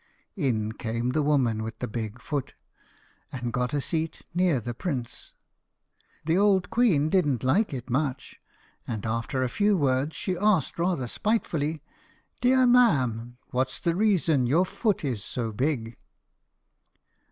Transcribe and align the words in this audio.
In 0.35 0.71
came 0.71 1.11
the 1.11 1.21
woman 1.21 1.61
with 1.61 1.77
the 1.77 1.87
big 1.87 2.19
foot, 2.19 2.55
and 3.31 3.53
got 3.53 3.71
a 3.71 3.79
seat 3.79 4.25
near 4.33 4.59
the 4.59 4.73
prince. 4.73 5.35
The 6.25 6.39
old 6.39 6.71
queen 6.71 7.07
didn't 7.09 7.43
like 7.43 7.71
it 7.71 7.87
much, 7.87 8.39
and 8.87 9.05
after 9.05 9.43
a 9.43 9.47
few 9.47 9.77
words 9.77 10.15
she 10.15 10.35
asked 10.35 10.79
rather 10.79 11.07
spitefully, 11.07 11.83
"Dear 12.39 12.65
ma'am, 12.65 13.37
what's 13.51 13.79
the 13.79 13.93
reason 13.95 14.47
your 14.47 14.65
foot 14.65 15.05
is 15.05 15.23
so 15.23 15.51
big?" 15.51 15.95